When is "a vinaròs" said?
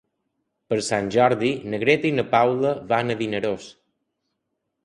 3.17-3.71